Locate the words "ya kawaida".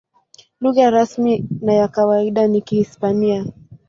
1.73-2.47